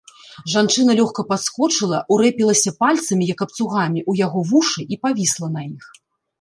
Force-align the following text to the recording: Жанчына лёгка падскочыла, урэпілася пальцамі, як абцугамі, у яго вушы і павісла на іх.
Жанчына 0.53 0.95
лёгка 0.99 1.21
падскочыла, 1.33 1.99
урэпілася 2.15 2.75
пальцамі, 2.81 3.23
як 3.35 3.39
абцугамі, 3.49 3.99
у 4.09 4.19
яго 4.25 4.39
вушы 4.55 4.81
і 4.97 5.03
павісла 5.07 5.47
на 5.57 5.61
іх. 5.75 5.83